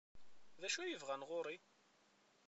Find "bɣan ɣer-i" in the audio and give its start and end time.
1.01-1.55